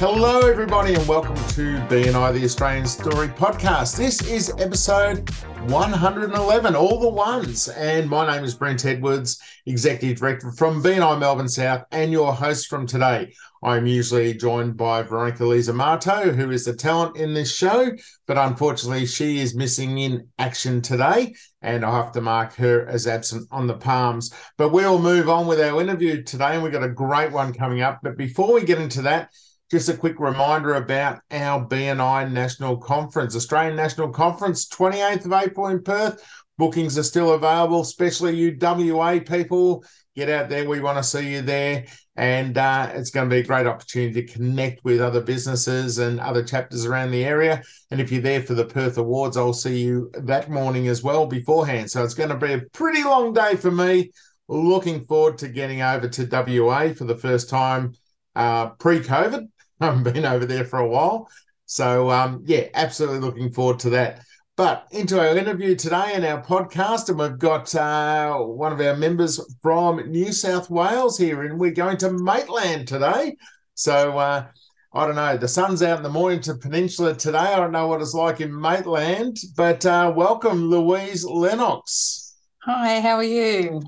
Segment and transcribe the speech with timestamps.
[0.00, 3.96] Hello, everybody, and welcome to BNI, the Australian Story Podcast.
[3.96, 5.28] This is episode
[5.70, 7.66] 111, all the ones.
[7.70, 12.68] And my name is Brent Edwards, Executive Director from BNI Melbourne South, and your host
[12.68, 13.34] from today.
[13.64, 17.90] I'm usually joined by Veronica Lisa Marto, who is the talent in this show,
[18.28, 23.08] but unfortunately, she is missing in action today, and I have to mark her as
[23.08, 24.32] absent on the palms.
[24.58, 27.80] But we'll move on with our interview today, and we've got a great one coming
[27.80, 27.98] up.
[28.00, 29.32] But before we get into that,
[29.70, 35.66] just a quick reminder about our BNI National Conference, Australian National Conference, 28th of April
[35.68, 36.24] in Perth.
[36.56, 39.84] Bookings are still available, especially you WA people.
[40.16, 40.68] Get out there.
[40.68, 41.86] We want to see you there.
[42.16, 46.18] And uh, it's going to be a great opportunity to connect with other businesses and
[46.18, 47.62] other chapters around the area.
[47.92, 51.26] And if you're there for the Perth Awards, I'll see you that morning as well
[51.26, 51.90] beforehand.
[51.90, 54.10] So it's going to be a pretty long day for me.
[54.48, 57.92] Looking forward to getting over to WA for the first time
[58.34, 59.46] uh, pre COVID
[59.80, 61.28] I haven't been over there for a while.
[61.66, 64.22] So, um, yeah, absolutely looking forward to that.
[64.56, 68.96] But into our interview today and our podcast, and we've got uh, one of our
[68.96, 73.36] members from New South Wales here, and we're going to Maitland today.
[73.74, 74.46] So, uh,
[74.92, 77.38] I don't know, the sun's out in the Mornington Peninsula today.
[77.38, 82.27] I don't know what it's like in Maitland, but uh, welcome, Louise Lennox.
[82.62, 83.80] Hi, how are you?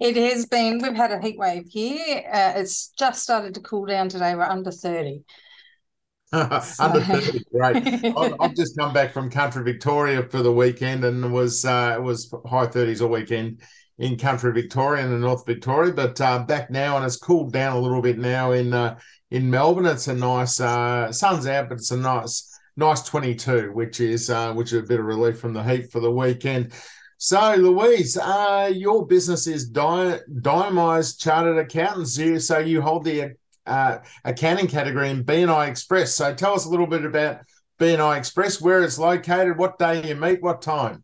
[0.00, 2.24] It has been, we've had a heat wave here.
[2.30, 4.34] Uh, it's just started to cool down today.
[4.34, 5.22] We're under 30.
[6.32, 6.60] under
[7.00, 7.76] 30, great.
[8.16, 12.02] I've, I've, just come back from country Victoria for the weekend and was uh, it
[12.02, 13.62] was high 30s all weekend
[13.96, 17.80] in country Victoria and North Victoria, but uh, back now and it's cooled down a
[17.80, 18.98] little bit now in uh,
[19.30, 19.86] in Melbourne.
[19.86, 24.52] It's a nice uh, sun's out, but it's a nice nice 22, which is uh,
[24.52, 26.74] which is a bit of relief from the heat for the weekend.
[27.20, 32.46] So, Louise, uh, your business is Di- Chartered Accountants.
[32.46, 33.32] So, you hold the
[33.66, 36.14] uh, accounting category in BNI Express.
[36.14, 37.40] So, tell us a little bit about
[37.80, 41.02] BNI Express, where it's located, what day you meet, what time.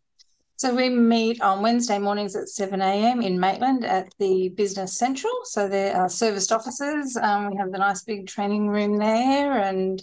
[0.54, 3.20] So, we meet on Wednesday mornings at 7 a.m.
[3.20, 5.32] in Maitland at the Business Central.
[5.42, 7.16] So, there are serviced offices.
[7.20, 9.58] Um, we have the nice big training room there.
[9.60, 10.00] And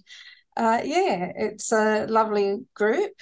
[0.57, 3.13] uh, yeah, it's a lovely group.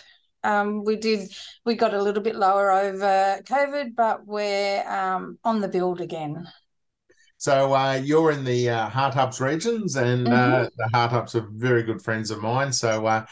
[0.44, 1.32] Um, we did
[1.66, 6.48] we got a little bit lower over COVID, but we're um, on the build again.
[7.38, 10.66] So uh, you're in the uh, Heart Hubs regions, and uh, mm-hmm.
[10.66, 12.74] uh, the Heart Hubs are very good friends of mine.
[12.74, 13.26] So uh,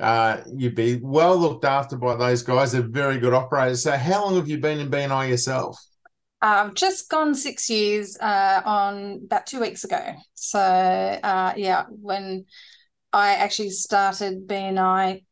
[0.00, 2.72] uh, you'd be well looked after by those guys.
[2.72, 3.82] They're very good operators.
[3.82, 5.78] So how long have you been in BNI yourself?
[6.40, 10.14] I've just gone six years on about two weeks ago.
[10.34, 10.58] So
[11.56, 12.46] yeah, when
[13.12, 15.24] I actually started BNI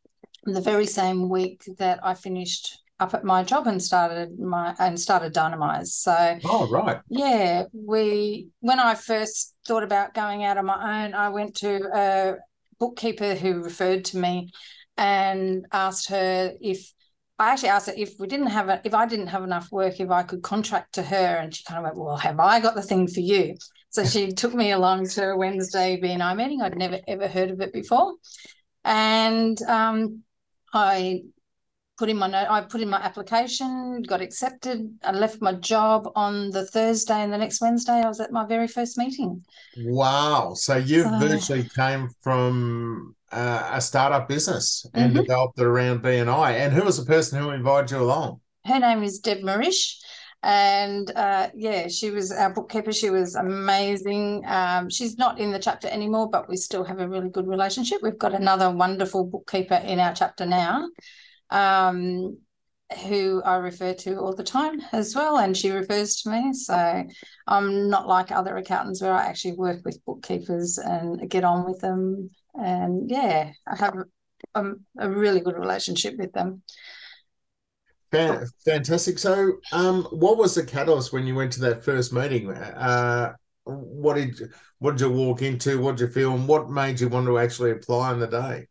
[0.43, 4.99] the very same week that I finished up at my job and started my and
[4.99, 5.87] started Dynamize.
[5.87, 11.13] So oh right, yeah, we when I first thought about going out on my own,
[11.13, 12.35] I went to a
[12.79, 14.51] bookkeeper who referred to me
[14.97, 16.93] and asked her if
[17.39, 19.99] I actually asked her if we didn't have a, if I didn't have enough work,
[19.99, 22.75] if I could contract to her, and she kind of went, "Well, have I got
[22.75, 23.55] the thing for you?"
[23.89, 26.61] So she took me along to a Wednesday BNI meeting.
[26.61, 28.13] I'd never ever heard of it before,
[28.85, 30.23] and um,
[30.73, 31.23] I
[31.97, 34.89] put in my note, I put in my application, got accepted.
[35.03, 38.45] I left my job on the Thursday, and the next Wednesday I was at my
[38.45, 39.45] very first meeting.
[39.77, 40.53] Wow!
[40.55, 45.21] So you so, virtually came from uh, a startup business and mm-hmm.
[45.21, 46.53] developed it around BNI.
[46.53, 48.39] And who was the person who invited you along?
[48.65, 49.99] Her name is Deb Marish.
[50.43, 52.91] And uh, yeah, she was our bookkeeper.
[52.91, 54.43] She was amazing.
[54.47, 57.99] Um, she's not in the chapter anymore, but we still have a really good relationship.
[58.01, 60.89] We've got another wonderful bookkeeper in our chapter now,
[61.51, 62.39] um,
[63.05, 66.53] who I refer to all the time as well, and she refers to me.
[66.53, 67.03] So
[67.47, 71.79] I'm not like other accountants where I actually work with bookkeepers and get on with
[71.81, 72.31] them.
[72.55, 73.95] And yeah, I have
[74.55, 76.63] a, a really good relationship with them.
[78.11, 79.19] Fantastic.
[79.19, 82.51] So, um, what was the catalyst when you went to that first meeting?
[82.51, 85.79] Uh, what did what did you walk into?
[85.79, 88.67] What did you feel, and what made you want to actually apply on the day?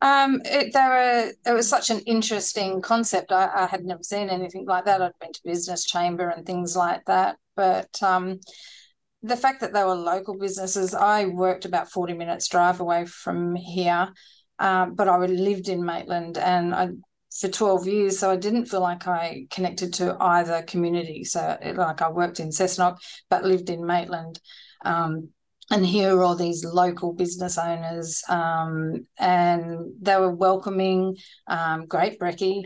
[0.00, 3.30] Um, it, there were it was such an interesting concept.
[3.32, 5.00] I, I, had never seen anything like that.
[5.00, 8.40] I'd been to business chamber and things like that, but um,
[9.22, 13.54] the fact that they were local businesses, I worked about forty minutes drive away from
[13.54, 14.08] here,
[14.58, 16.88] uh, but I lived in Maitland, and I
[17.40, 18.18] for 12 years.
[18.18, 21.24] So I didn't feel like I connected to either community.
[21.24, 22.98] So, it, like, I worked in Cessnock,
[23.28, 24.40] but lived in Maitland.
[24.84, 25.30] Um,
[25.70, 31.16] and here are all these local business owners, um, and they were welcoming,
[31.46, 32.64] um, great brekkie,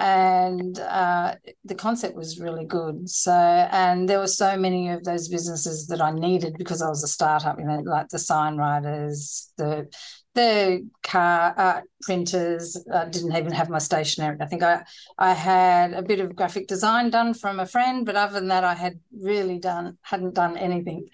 [0.00, 1.34] and uh,
[1.66, 3.08] the concept was really good.
[3.08, 7.04] So, and there were so many of those businesses that I needed because I was
[7.04, 9.88] a startup, you know, like the sign writers, the
[10.34, 14.38] the car uh, printers I didn't even have my stationery.
[14.40, 14.84] I think I
[15.18, 18.64] I had a bit of graphic design done from a friend, but other than that,
[18.64, 21.08] I had really done hadn't done anything.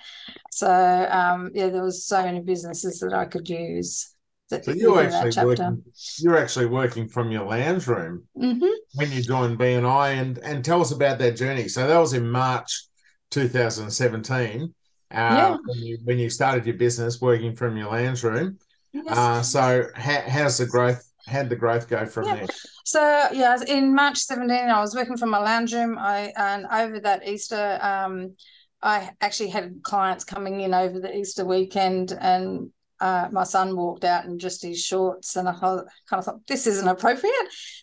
[0.52, 0.70] So
[1.10, 4.15] um, yeah, there was so many businesses that I could use.
[4.50, 5.82] That, so you're actually working.
[6.18, 8.66] You're actually working from your lounge room mm-hmm.
[8.94, 11.68] when you joined BNI, and and tell us about that journey.
[11.68, 12.86] So that was in March
[13.30, 14.72] 2017.
[15.08, 15.56] Uh, yeah.
[15.64, 18.58] when you when you started your business working from your lounge room.
[18.92, 19.18] Yes.
[19.18, 21.02] Uh, so how, how's the growth?
[21.26, 22.36] How'd the growth go from yeah.
[22.36, 22.46] there?
[22.84, 25.98] So yeah, in March 17, I was working from my lounge room.
[25.98, 28.36] I and over that Easter, um,
[28.80, 32.70] I actually had clients coming in over the Easter weekend, and
[33.00, 36.66] uh, my son walked out in just his shorts, and I kind of thought this
[36.66, 37.34] isn't appropriate.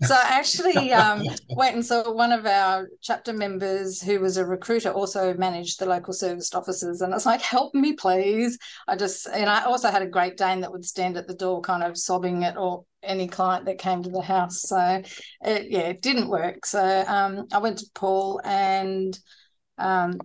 [0.04, 1.24] So I actually um,
[1.56, 5.86] went and saw one of our chapter members, who was a recruiter, also managed the
[5.86, 8.58] local serviced offices, and I was like, "Help me, please!"
[8.88, 11.62] I just and I also had a Great Dane that would stand at the door,
[11.62, 14.62] kind of sobbing at all any client that came to the house.
[14.62, 15.02] So
[15.42, 16.66] it, yeah, it didn't work.
[16.66, 19.18] So um, I went to Paul and
[19.78, 20.20] um,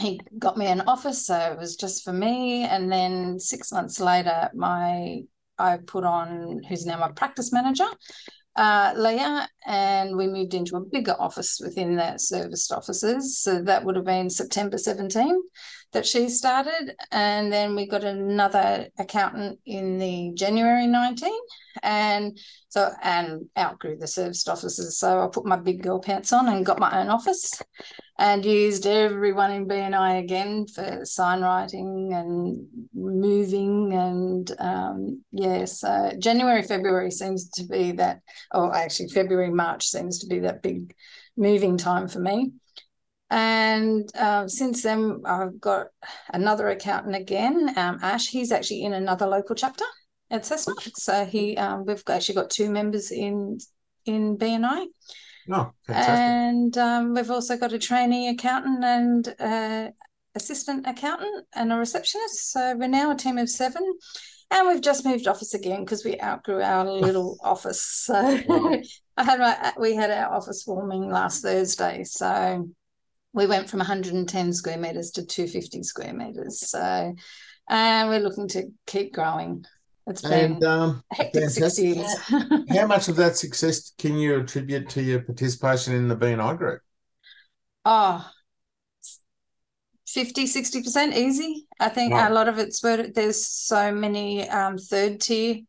[0.00, 2.64] he got me an office, so it was just for me.
[2.64, 5.22] And then six months later, my
[5.58, 7.86] I put on who's now my practice manager,
[8.56, 13.38] uh, Leah, and we moved into a bigger office within the serviced offices.
[13.38, 15.40] So that would have been September 17
[15.92, 16.94] that she started.
[17.12, 21.32] And then we got another accountant in the January 19.
[21.82, 22.38] And
[22.68, 24.98] so, and outgrew the serviced offices.
[24.98, 27.50] So I put my big girl pants on and got my own office
[28.20, 33.94] and used everyone in BNI again for sign writing and moving.
[33.94, 38.20] And um, yeah, so January, February seems to be that,
[38.52, 40.94] or actually February, March seems to be that big
[41.34, 42.52] moving time for me.
[43.30, 45.86] And uh, since then, I've got
[46.30, 48.28] another accountant again, um, Ash.
[48.28, 49.84] He's actually in another local chapter
[50.30, 50.90] at Cessnock.
[50.96, 53.60] So he, um, we've actually got two members in
[54.04, 54.88] in BNI.
[55.50, 56.14] Oh, fantastic!
[56.14, 59.90] And um, we've also got a trainee accountant and uh,
[60.34, 62.52] assistant accountant and a receptionist.
[62.52, 63.82] So we're now a team of seven.
[64.52, 67.82] And we've just moved office again because we outgrew our little office.
[67.82, 68.14] So
[69.16, 72.04] I had my we had our office warming last Thursday.
[72.04, 72.68] So
[73.32, 76.68] we went from 110 square meters to 250 square meters.
[76.68, 77.14] So,
[77.68, 79.64] and we're looking to keep growing.
[80.10, 82.18] It's been and, um, hectic six years.
[82.70, 86.80] How much of that success can you attribute to your participation in the BNI group?
[87.84, 88.28] Oh,
[90.06, 91.66] 50, 60% easy.
[91.78, 92.28] I think wow.
[92.28, 95.60] a lot of it's where there's so many um, third tier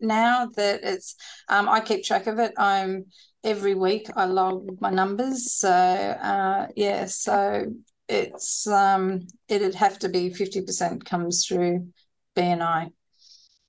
[0.00, 1.14] now that it's,
[1.48, 2.52] um, I keep track of it.
[2.56, 3.06] I'm
[3.44, 5.52] every week I log my numbers.
[5.52, 7.72] So uh, yeah, so
[8.08, 11.88] it's um, it'd have to be fifty percent comes through
[12.36, 12.92] BNI.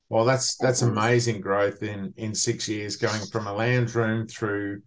[0.10, 4.82] Well, that's that's amazing growth in in six years, going from a lounge room through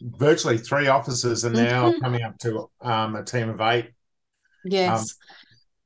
[0.00, 2.00] virtually three offices, and now mm-hmm.
[2.00, 3.90] coming up to um, a team of eight.
[4.64, 5.16] Yes.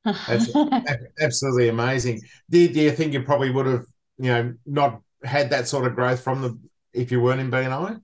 [0.05, 0.49] Um, that's
[1.21, 2.21] absolutely amazing.
[2.49, 3.85] Do, do you think you probably would have,
[4.17, 6.57] you know, not had that sort of growth from the
[6.93, 8.01] if you weren't in BNI?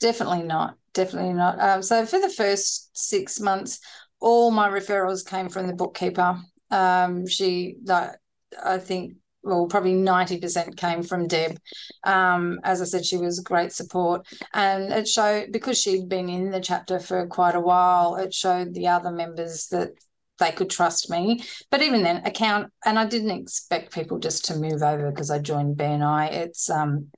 [0.00, 0.74] Definitely not.
[0.92, 1.60] Definitely not.
[1.60, 3.80] Um, so for the first six months,
[4.20, 6.38] all my referrals came from the bookkeeper.
[6.70, 8.18] Um, she, that
[8.62, 9.14] I think,
[9.46, 11.56] well, probably ninety percent came from Deb.
[12.04, 16.50] Um, as I said, she was great support, and it showed because she'd been in
[16.50, 18.16] the chapter for quite a while.
[18.16, 19.92] It showed the other members that
[20.38, 21.42] they could trust me.
[21.70, 25.38] But even then, account, and I didn't expect people just to move over because I
[25.38, 26.32] joined BNI.
[26.32, 27.08] It's um,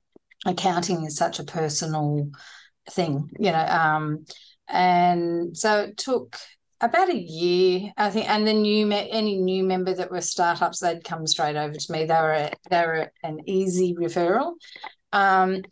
[0.45, 2.29] accounting is such a personal
[2.91, 3.65] thing, you know.
[3.65, 4.25] Um,
[4.67, 6.37] and so it took
[6.81, 8.29] about a year, I think.
[8.29, 12.05] And the new any new member that were startups, they'd come straight over to me.
[12.05, 14.53] They were a, they were an easy referral.
[15.11, 15.63] Um,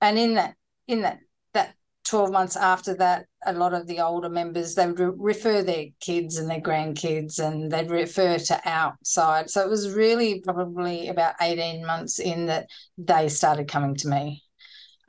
[0.00, 0.54] and in that
[0.88, 1.18] in that
[1.54, 5.62] that twelve months after that, a lot of the older members they would re- refer
[5.62, 9.50] their kids and their grandkids, and they'd refer to outside.
[9.50, 12.68] So it was really probably about eighteen months in that
[12.98, 14.42] they started coming to me.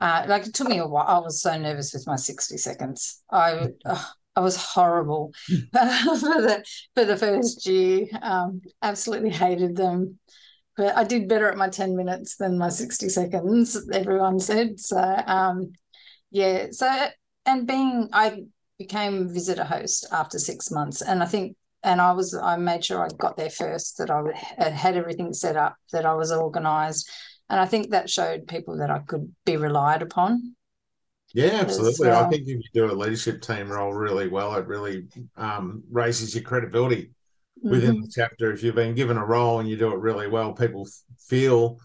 [0.00, 1.06] Uh, like it took me a while.
[1.06, 3.20] I was so nervous with my 60 seconds.
[3.32, 6.64] I oh, I was horrible for the
[6.94, 8.06] for the first year.
[8.22, 10.20] Um, absolutely hated them.
[10.76, 14.78] But I did better at my 10 minutes than my 60 seconds, everyone said.
[14.78, 15.72] So um,
[16.30, 16.68] yeah.
[16.70, 17.08] So
[17.46, 18.44] and being I
[18.78, 23.04] became visitor host after six months, and I think and I was I made sure
[23.04, 27.10] I got there first that I had everything set up that I was organised,
[27.50, 30.54] and I think that showed people that I could be relied upon.
[31.38, 32.08] Yeah, absolutely.
[32.08, 32.24] Well.
[32.24, 36.34] I think if you do a leadership team role really well, it really um, raises
[36.34, 37.12] your credibility
[37.62, 38.02] within mm-hmm.
[38.02, 38.50] the chapter.
[38.50, 41.78] If you've been given a role and you do it really well, people feel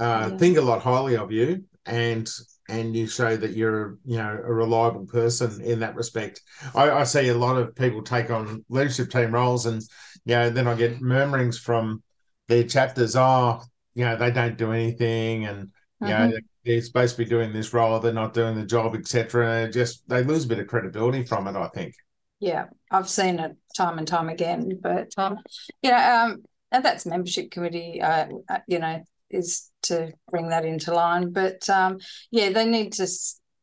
[0.00, 0.36] uh, yeah.
[0.36, 2.28] think a lot highly of you, and
[2.68, 6.40] and you show that you're you know a reliable person in that respect.
[6.74, 9.80] I, I see a lot of people take on leadership team roles, and
[10.24, 12.02] you know then I get murmurings from
[12.48, 13.14] their chapters.
[13.14, 13.62] Oh,
[13.94, 15.70] you know they don't do anything, and
[16.00, 16.30] you mm-hmm.
[16.30, 19.70] know they're supposed to be doing this role, they're not doing the job, etc.
[19.70, 21.56] Just they lose a bit of credibility from it.
[21.56, 21.94] I think.
[22.40, 25.38] Yeah, I've seen it time and time again, but um,
[25.82, 28.00] you know, um, and that's membership committee.
[28.00, 31.32] Uh, uh you know, is to bring that into line.
[31.32, 31.98] But um,
[32.30, 33.08] yeah, they need to.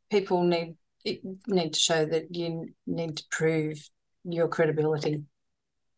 [0.10, 0.76] People need
[1.48, 3.90] need to show that you need to prove
[4.24, 5.24] your credibility.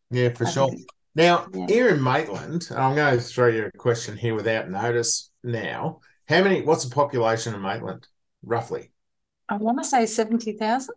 [0.09, 0.69] Yeah, for I sure.
[0.69, 1.65] Think, now, yeah.
[1.67, 5.29] here in Maitland, I'm going to throw you a question here without notice.
[5.43, 6.61] Now, how many?
[6.61, 8.07] What's the population of Maitland,
[8.43, 8.91] roughly?
[9.49, 10.95] I want to say seventy thousand.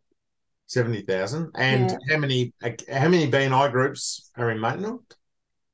[0.66, 1.98] Seventy thousand, and yeah.
[2.10, 2.52] how many?
[2.62, 5.00] How many BNI groups are in Maitland?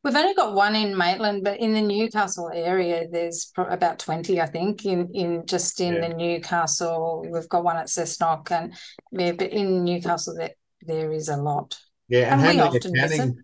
[0.03, 4.47] We've only got one in Maitland, but in the Newcastle area, there's about twenty, I
[4.47, 4.87] think.
[4.87, 6.09] In in just in yeah.
[6.09, 8.75] the Newcastle, we've got one at Cessnock, and
[9.13, 11.79] yeah, but in Newcastle, there there is a lot.
[12.09, 13.39] Yeah, and, and how many accounting?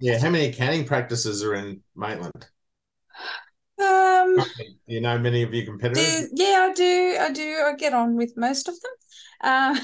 [0.00, 2.46] Yeah, how many accounting practices are in Maitland?
[4.38, 4.46] Um,
[4.86, 6.28] you know many of your competitors.
[6.28, 7.16] Do, yeah, I do.
[7.20, 7.64] I do.
[7.66, 8.92] I get on with most of them.
[9.42, 9.78] Uh,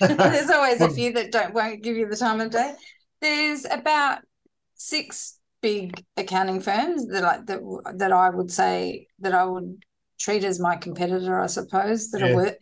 [0.16, 2.74] there's always a few that don't won't give you the time of day.
[3.20, 4.20] There's about
[4.74, 7.60] six big accounting firms that I, that
[7.96, 9.82] that I would say that I would
[10.18, 12.28] treat as my competitor, I suppose, that yeah.
[12.28, 12.56] are wor-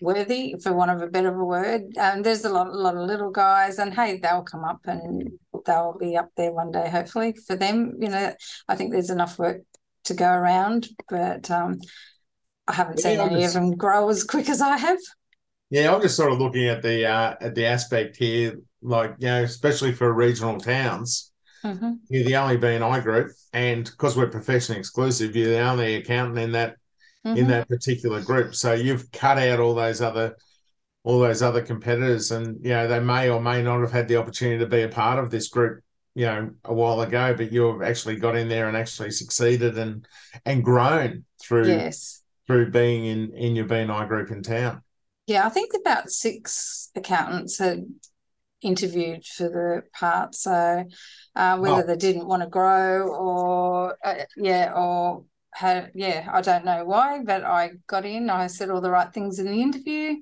[0.00, 1.82] worthy, for want of a better word.
[1.98, 5.30] Um, there's a lot, a lot of little guys, and hey, they'll come up and
[5.66, 7.34] they'll be up there one day, hopefully.
[7.46, 8.32] For them, you know,
[8.68, 9.62] I think there's enough work
[10.10, 11.80] to go around, but um,
[12.68, 14.98] I haven't yeah, seen any just, of them grow as quick as I have.
[15.70, 19.28] Yeah, I'm just sort of looking at the uh, at the aspect here, like you
[19.28, 21.30] know, especially for regional towns
[21.64, 21.92] Mm-hmm.
[22.08, 26.52] You're the only BNI group, and because we're profession exclusive, you're the only accountant in
[26.52, 26.76] that
[27.26, 27.36] mm-hmm.
[27.36, 28.54] in that particular group.
[28.54, 30.36] So you've cut out all those other
[31.02, 34.16] all those other competitors, and you know they may or may not have had the
[34.16, 35.82] opportunity to be a part of this group,
[36.14, 37.34] you know, a while ago.
[37.36, 40.06] But you've actually got in there and actually succeeded and
[40.44, 44.82] and grown through yes through being in in your BNI group in town.
[45.26, 47.86] Yeah, I think about six accountants had
[48.62, 50.34] interviewed for the part.
[50.34, 50.84] So
[51.36, 51.86] uh, whether oh.
[51.86, 57.22] they didn't want to grow or uh, yeah, or had yeah, I don't know why,
[57.24, 58.30] but I got in.
[58.30, 60.16] I said all the right things in the interview.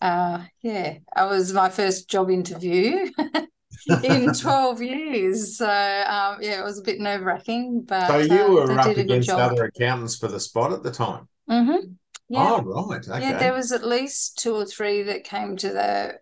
[0.00, 3.10] Uh, yeah, I was my first job interview.
[3.88, 5.58] in 12 years.
[5.58, 7.84] So, um, yeah, it was a bit nerve wracking.
[7.86, 11.28] But so you um, were up against other accountants for the spot at the time?
[11.50, 11.92] Mm-hmm.
[12.28, 12.60] Yeah.
[12.64, 13.06] Oh, right.
[13.06, 13.20] Okay.
[13.20, 16.14] Yeah, there was at least two or three that came to the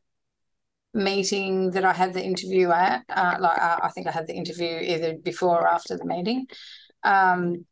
[0.95, 3.04] meeting that I had the interview at.
[3.09, 6.47] Uh, like uh, I think I had the interview either before or after the meeting.
[7.04, 7.64] Um,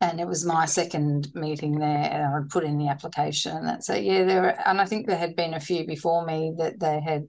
[0.00, 3.56] and it was my second meeting there, and I would put in the application.
[3.56, 6.54] And so yeah, there were, and I think there had been a few before me
[6.58, 7.28] that they had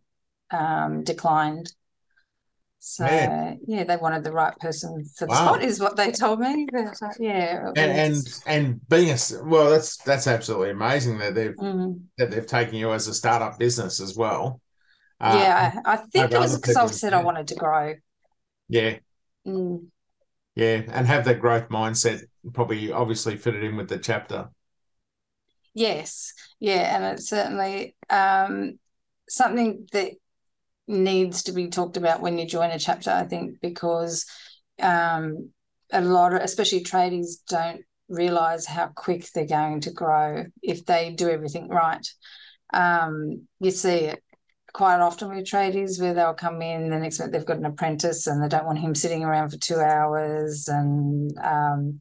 [0.51, 1.73] um, declined.
[2.79, 3.59] So Man.
[3.67, 5.55] yeah, they wanted the right person for the wow.
[5.55, 6.67] spot, is what they told me.
[6.71, 11.55] But, uh, yeah, and, and and being a well, that's that's absolutely amazing that they've
[11.55, 11.99] mm.
[12.17, 14.61] that they've taken you as a startup business as well.
[15.19, 17.95] Uh, yeah, I think it was because I said I wanted to grow.
[18.69, 18.99] Yeah.
[19.45, 19.87] Mm.
[20.55, 22.21] Yeah, and have that growth mindset
[22.53, 24.49] probably obviously fitted in with the chapter.
[25.73, 28.79] Yes, yeah, and it's certainly um,
[29.29, 30.13] something that
[30.87, 33.11] needs to be talked about when you join a chapter.
[33.11, 34.25] I think because
[34.81, 35.49] um,
[35.91, 41.11] a lot of, especially tradies, don't realize how quick they're going to grow if they
[41.11, 42.07] do everything right.
[42.73, 44.23] Um, you see it
[44.73, 48.27] quite often with tradies where they'll come in the next minute they've got an apprentice
[48.27, 51.99] and they don't want him sitting around for two hours and um,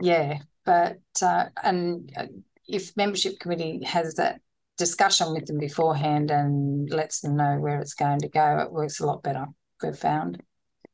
[0.00, 2.26] yeah but uh, and uh,
[2.66, 4.40] if membership committee has that
[4.76, 9.00] discussion with them beforehand and lets them know where it's going to go it works
[9.00, 9.46] a lot better
[9.82, 10.42] we've found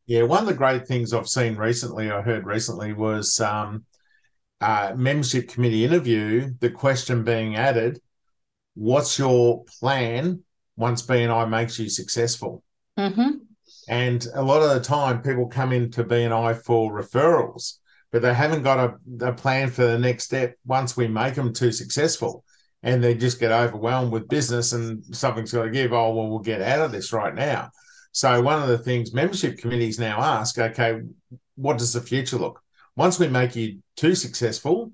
[0.07, 3.85] yeah one of the great things i've seen recently i heard recently was um,
[4.61, 8.01] uh, membership committee interview the question being added
[8.75, 10.43] what's your plan
[10.81, 12.65] once BNI makes you successful.
[12.99, 13.31] Mm-hmm.
[13.89, 17.75] And a lot of the time, people come into BNI for referrals,
[18.11, 21.53] but they haven't got a, a, plan for the next step once we make them
[21.53, 22.45] too successful.
[22.83, 25.93] And they just get overwhelmed with business and something's got to give.
[25.93, 27.71] Oh, well, we'll get out of this right now.
[28.13, 31.01] So one of the things membership committees now ask, okay,
[31.57, 32.61] what does the future look?
[32.97, 34.93] Once we make you too successful,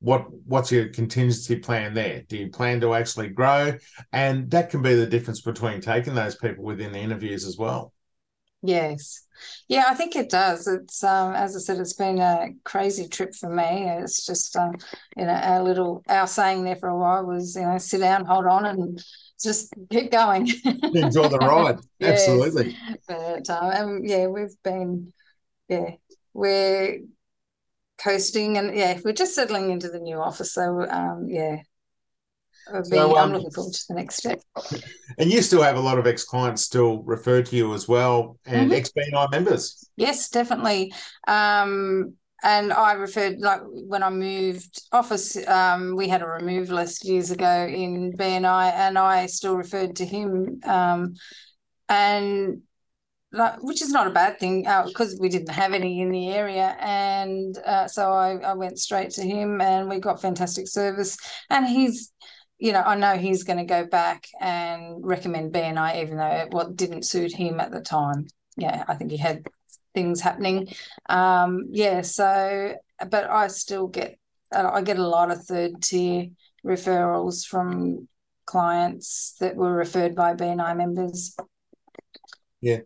[0.00, 2.22] what what's your contingency plan there?
[2.28, 3.78] Do you plan to actually grow?
[4.12, 7.92] And that can be the difference between taking those people within the interviews as well.
[8.62, 9.26] Yes.
[9.68, 10.66] Yeah, I think it does.
[10.66, 13.88] It's um, as I said, it's been a crazy trip for me.
[13.88, 14.74] It's just um,
[15.16, 18.24] you know, our little our saying there for a while was, you know, sit down,
[18.24, 19.02] hold on and
[19.42, 20.48] just keep going.
[20.64, 21.78] Enjoy the ride.
[21.98, 22.28] yes.
[22.28, 22.76] Absolutely.
[23.08, 25.12] But um, yeah, we've been
[25.68, 25.90] yeah,
[26.32, 27.00] we're
[27.98, 30.52] coasting and yeah, we're just settling into the new office.
[30.52, 31.62] So um, yeah,
[32.84, 34.40] so, um, I'm looking forward to the next step.
[35.18, 38.38] And you still have a lot of ex clients still refer to you as well,
[38.46, 38.78] and mm-hmm.
[38.78, 39.88] ex BNI members.
[39.96, 40.92] Yes, definitely.
[41.26, 42.14] Um,
[42.44, 47.30] and I referred like when I moved office, um, we had a remove list years
[47.30, 50.60] ago in BNI, and I still referred to him.
[50.64, 51.14] Um,
[51.88, 52.62] and
[53.32, 56.28] like, which is not a bad thing because uh, we didn't have any in the
[56.30, 56.76] area.
[56.80, 61.16] And uh, so I, I went straight to him and we got fantastic service.
[61.48, 62.12] And he's,
[62.62, 66.52] you know, I know he's going to go back and recommend BNI, even though it
[66.52, 68.28] what didn't suit him at the time.
[68.56, 69.44] Yeah, I think he had
[69.94, 70.68] things happening.
[71.08, 72.76] Um, yeah, so,
[73.10, 74.16] but I still get,
[74.54, 76.28] uh, I get a lot of third tier
[76.64, 78.06] referrals from
[78.46, 81.34] clients that were referred by BNI members.
[82.60, 82.78] Yeah,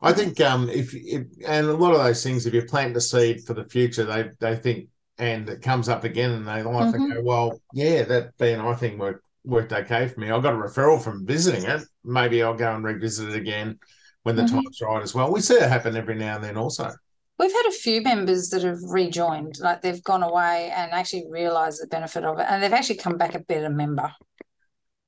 [0.00, 3.00] I think um, if, if and a lot of those things, if you plant the
[3.00, 6.94] seed for the future, they they think and it comes up again, and they like
[6.94, 7.12] mm-hmm.
[7.12, 10.30] go, well, yeah, that BNI thing worked worked okay for me.
[10.30, 11.82] I got a referral from visiting it.
[12.04, 13.78] Maybe I'll go and revisit it again
[14.22, 14.56] when the mm-hmm.
[14.56, 15.32] time's right as well.
[15.32, 16.90] We see it happen every now and then, also.
[17.38, 21.80] We've had a few members that have rejoined, like they've gone away and actually realised
[21.80, 24.12] the benefit of it, and they've actually come back a better member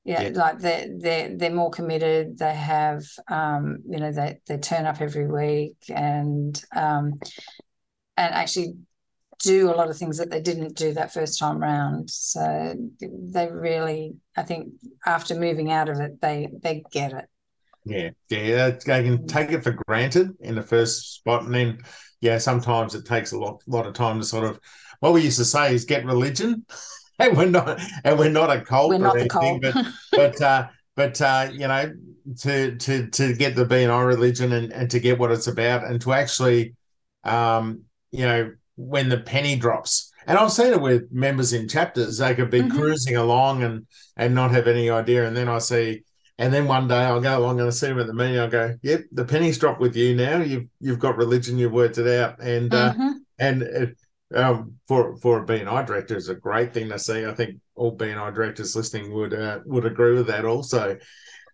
[0.04, 2.38] yeah, yeah, like they're they're they're more committed.
[2.38, 7.20] They have um, you know, they they turn up every week and um
[8.16, 8.74] and actually
[9.40, 12.10] do a lot of things that they didn't do that first time round.
[12.10, 14.72] So they really, I think,
[15.06, 17.26] after moving out of it, they they get it.
[17.84, 21.78] Yeah, yeah, they can take it for granted in the first spot, and then
[22.20, 24.60] yeah, sometimes it takes a lot lot of time to sort of.
[25.00, 26.64] What we used to say is get religion.
[27.20, 31.20] and we're not and we're not a cult we're or anything, but but uh, but
[31.20, 31.92] uh, you know
[32.40, 36.00] to to to get the BNI religion and, and to get what it's about and
[36.02, 36.74] to actually
[37.24, 40.12] um, you know when the penny drops.
[40.26, 42.18] And I've seen it with members in chapters.
[42.18, 42.76] They could be mm-hmm.
[42.76, 45.26] cruising along and and not have any idea.
[45.26, 46.04] And then I see,
[46.38, 48.38] and then one day I'll go along and I see them at the meeting.
[48.38, 50.38] I'll go, "Yep, the penny's dropped with you now.
[50.38, 51.58] You've you've got religion.
[51.58, 53.02] You've worked it out." And uh, mm-hmm.
[53.02, 53.96] uh, and it,
[54.34, 57.24] um, for for a BNI director is a great thing to see.
[57.24, 60.44] I think all BNI directors listening would uh, would agree with that.
[60.44, 60.98] Also,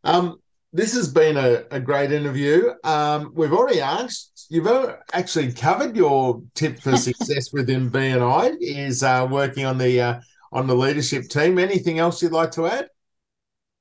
[0.04, 0.38] um,
[0.76, 2.70] this has been a, a great interview.
[2.84, 4.68] Um, we've already asked you've
[5.12, 10.20] actually covered your tip for success within BNI is uh, working on the uh,
[10.52, 11.58] on the leadership team.
[11.58, 12.88] Anything else you'd like to add?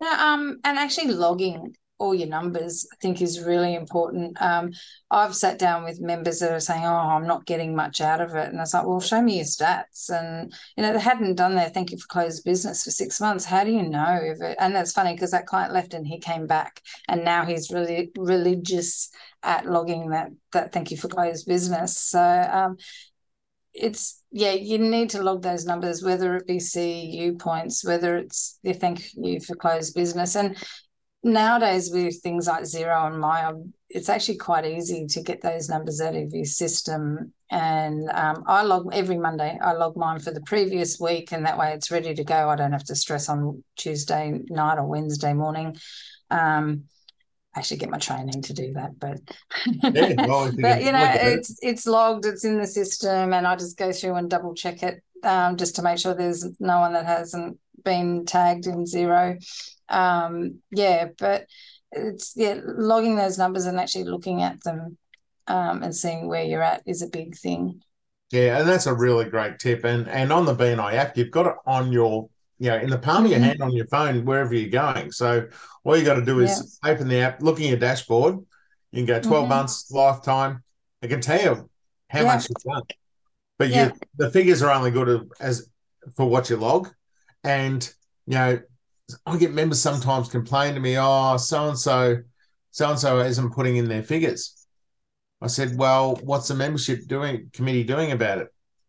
[0.02, 4.42] um, and actually logging all your numbers, I think is really important.
[4.42, 4.72] Um,
[5.10, 8.36] I've sat down with members that are saying, "Oh, I'm not getting much out of
[8.36, 11.36] it," and I was like, "Well, show me your stats." And you know, they hadn't
[11.36, 13.46] done their thank you for closed business for six months.
[13.46, 14.58] How do you know if it?
[14.60, 18.12] And that's funny because that client left and he came back, and now he's really
[18.18, 19.10] religious
[19.44, 21.98] at logging that that thank you for closed business.
[21.98, 22.78] So um,
[23.74, 28.60] it's yeah, you need to log those numbers, whether it be CEU points, whether it's
[28.64, 30.58] the thank you for closed business, and
[31.26, 33.54] nowadays with things like Xero and Maya,
[33.90, 37.34] it's actually quite easy to get those numbers out of your system.
[37.50, 41.58] And um, I log every Monday, I log mine for the previous week, and that
[41.58, 42.50] way it's ready to go.
[42.50, 45.76] I don't have to stress on Tuesday night or Wednesday morning.
[46.30, 46.84] Um,
[47.56, 49.20] I should get my training to do that, but
[49.96, 53.78] yeah, well, but you know, it's it's logged, it's in the system, and I just
[53.78, 57.06] go through and double check it um, just to make sure there's no one that
[57.06, 59.38] hasn't been tagged in Xero.
[59.88, 61.46] um, yeah, but
[61.92, 64.98] it's yeah, logging those numbers and actually looking at them
[65.48, 67.82] um, and seeing where you're at is a big thing.
[68.32, 69.86] Yeah, and that's a really great tip.
[69.86, 72.98] And and on the BNI app, you've got it on your you know in the
[72.98, 73.48] palm of your mm-hmm.
[73.48, 75.12] hand on your phone wherever you're going.
[75.12, 75.48] So
[75.84, 76.92] all you got to do is yeah.
[76.92, 78.40] open the app, look at your dashboard.
[78.92, 79.50] You can go 12 mm-hmm.
[79.50, 80.64] months, lifetime.
[81.02, 81.70] It can tell you
[82.10, 82.26] how yeah.
[82.26, 82.84] much you've done.
[83.58, 83.86] But yeah.
[83.86, 85.70] you, the figures are only good as
[86.16, 86.90] for what you log.
[87.46, 87.90] And
[88.28, 88.60] you know,
[89.26, 92.18] I get members sometimes complain to me, oh, so and so,
[92.72, 94.68] so and so isn't putting in their figures.
[95.42, 98.48] I said, well, what's the membership doing committee doing about it?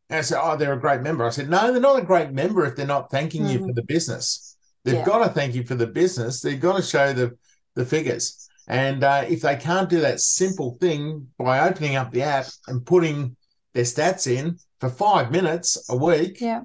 [0.08, 1.24] And I said, Oh, they're a great member.
[1.24, 3.52] I said, No, they're not a great member if they're not thanking mm-hmm.
[3.52, 4.56] you for the business.
[4.84, 5.04] They've yeah.
[5.04, 6.40] got to thank you for the business.
[6.40, 7.36] They've got to show the,
[7.74, 8.48] the figures.
[8.68, 12.86] And uh, if they can't do that simple thing by opening up the app and
[12.86, 13.36] putting
[13.74, 16.62] their stats in for five minutes a week, yeah.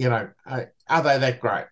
[0.00, 1.66] You know, uh, are they that great?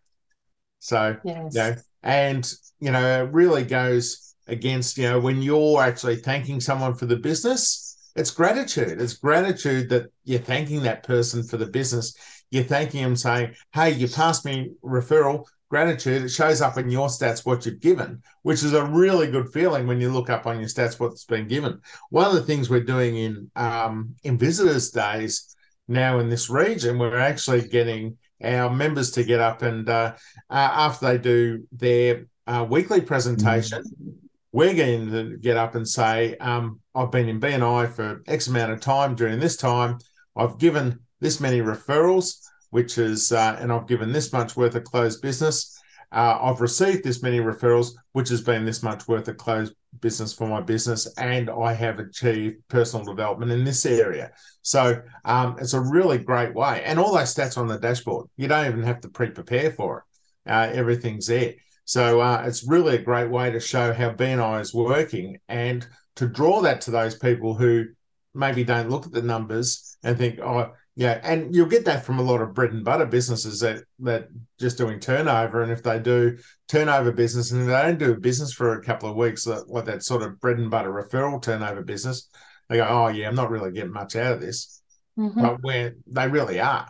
[0.81, 1.55] So, yes.
[1.55, 6.61] you know, and, you know, it really goes against, you know, when you're actually thanking
[6.61, 9.01] someone for the business, it's gratitude.
[9.01, 12.15] It's gratitude that you're thanking that person for the business.
[12.51, 17.09] You're thanking them saying, hey, you passed me referral gratitude, it shows up in your
[17.09, 20.59] stats what you've given, which is a really good feeling when you look up on
[20.59, 21.81] your stats what's been given.
[22.11, 25.55] One of the things we're doing in um, in visitors days
[25.89, 30.15] now in this region, we're actually getting our members to get up and uh,
[30.49, 34.11] uh, after they do their uh, weekly presentation, mm-hmm.
[34.53, 38.73] we're going to get up and say, um, "I've been in BNI for X amount
[38.73, 39.15] of time.
[39.17, 39.99] During this time,
[40.37, 44.85] I've given this many referrals." which is, uh, and I've given this much worth of
[44.85, 45.81] closed business.
[46.13, 50.33] Uh, I've received this many referrals, which has been this much worth of closed business
[50.33, 54.31] for my business, and I have achieved personal development in this area.
[54.63, 58.29] So um, it's a really great way, and all those stats on the dashboard.
[58.37, 60.51] You don't even have to pre-prepare for it.
[60.51, 61.55] Uh, everything's there.
[61.85, 66.29] So uh, it's really a great way to show how BNI is working and to
[66.29, 67.87] draw that to those people who
[68.35, 72.19] maybe don't look at the numbers and think, oh, yeah, and you'll get that from
[72.19, 74.27] a lot of bread and butter businesses that that
[74.59, 78.53] just doing turnover, and if they do turnover business and they don't do a business
[78.53, 82.29] for a couple of weeks, like that sort of bread and butter referral turnover business,
[82.69, 84.83] they go, "Oh yeah, I'm not really getting much out of this,"
[85.17, 85.41] mm-hmm.
[85.41, 86.89] but where they really are,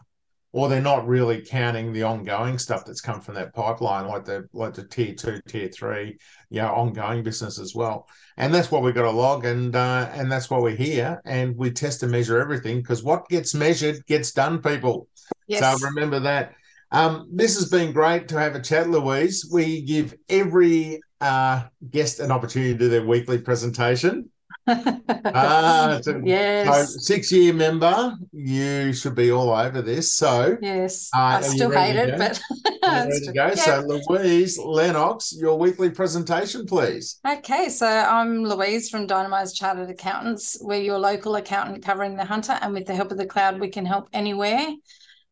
[0.53, 4.49] or they're not really counting the ongoing stuff that's come from that pipeline, like the
[4.53, 6.19] like the tier two, tier three,
[6.51, 8.09] you know, ongoing business as well.
[8.37, 11.57] And that's what we've got to log and uh, and that's why we're here and
[11.57, 15.09] we test and measure everything because what gets measured gets done people.
[15.47, 15.61] Yes.
[15.61, 16.55] so remember that.
[16.91, 19.47] Um, this has been great to have a chat louise.
[19.53, 24.31] We give every uh, guest an opportunity to do their weekly presentation
[24.69, 26.95] ah, yes.
[26.95, 30.13] So six year member, you should be all over this.
[30.15, 32.41] So yes, uh, I still hate it, but
[32.83, 33.47] ready to go.
[33.47, 33.55] Yeah.
[33.55, 37.21] So Louise Lennox, your weekly presentation, please.
[37.27, 40.59] Okay, so I'm Louise from Dynamize Chartered Accountants.
[40.61, 43.69] We're your local accountant covering the Hunter, and with the help of the cloud, we
[43.69, 44.67] can help anywhere.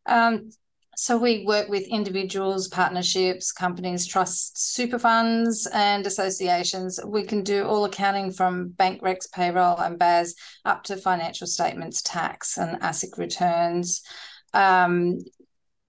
[0.07, 0.51] Um,
[0.99, 6.99] so we work with individuals, partnerships, companies, trusts, super funds, and associations.
[7.05, 12.01] We can do all accounting from bank recs, payroll, and BAS up to financial statements,
[12.01, 14.01] tax, and ASIC returns.
[14.55, 15.19] Um,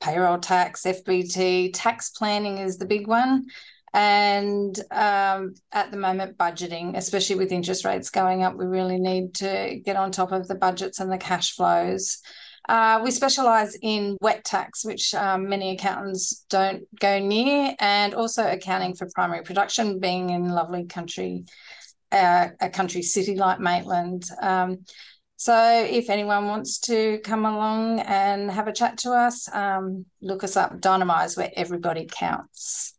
[0.01, 3.45] payroll tax, FBT, tax planning is the big one.
[3.93, 9.35] And um, at the moment, budgeting, especially with interest rates going up, we really need
[9.35, 12.19] to get on top of the budgets and the cash flows.
[12.67, 18.45] Uh, we specialise in WET tax, which um, many accountants don't go near, and also
[18.45, 21.45] accounting for primary production, being in lovely country,
[22.11, 24.25] uh, a country city like Maitland.
[24.41, 24.79] Um,
[25.37, 30.43] so if anyone wants to come along and have a chat to us, um, look
[30.43, 32.95] us up, Dynamize, where everybody counts.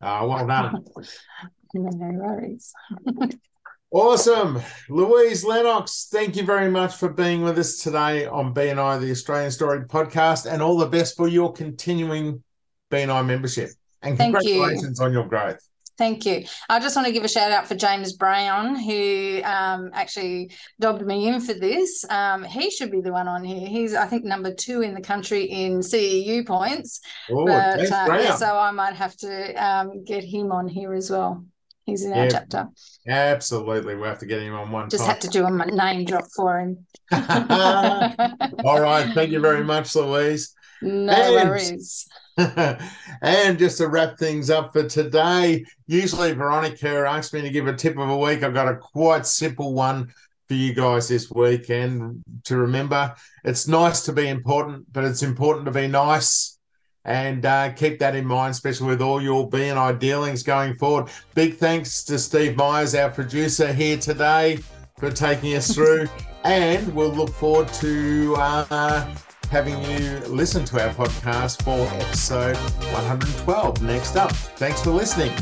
[0.00, 0.84] Uh, well done.
[1.74, 2.72] no worries.
[3.92, 4.58] Awesome.
[4.88, 9.50] Louise Lennox, thank you very much for being with us today on BNI, the Australian
[9.50, 12.42] Story podcast, and all the best for your continuing
[12.90, 13.68] BNI membership.
[14.00, 15.60] And congratulations on your growth.
[15.98, 16.46] Thank you.
[16.70, 21.04] I just want to give a shout out for James Brown, who um, actually dobbed
[21.04, 22.02] me in for this.
[22.08, 23.68] Um, he should be the one on here.
[23.68, 27.02] He's, I think, number two in the country in CEU points.
[27.30, 31.44] Oh, but, uh, so I might have to um, get him on here as well.
[31.84, 32.68] He's in our yeah, chapter.
[33.08, 33.96] Absolutely.
[33.96, 34.88] We'll have to get him on one.
[34.88, 35.14] Just time.
[35.14, 36.86] had to do a name drop for him.
[37.12, 39.10] All right.
[39.14, 40.54] Thank you very much, Louise.
[40.80, 42.08] No and, worries.
[42.36, 47.74] and just to wrap things up for today, usually Veronica asks me to give a
[47.74, 48.42] tip of a week.
[48.42, 50.12] I've got a quite simple one
[50.48, 51.68] for you guys this week.
[51.70, 53.14] And to remember,
[53.44, 56.58] it's nice to be important, but it's important to be nice
[57.04, 61.10] and uh, keep that in mind, especially with all your BNI dealings going forward.
[61.34, 64.58] Big thanks to Steve Myers, our producer here today,
[64.98, 66.08] for taking us through,
[66.44, 69.14] and we'll look forward to uh,
[69.50, 74.32] having you listen to our podcast for episode 112 next up.
[74.32, 75.32] Thanks for listening.